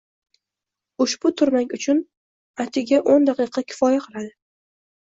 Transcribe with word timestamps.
Ushbu 1.05 1.31
turmak 1.41 1.75
uchun 1.79 2.01
atigio´ndaqiqa 2.67 3.69
kifoya 3.71 4.05
qiladi 4.09 4.35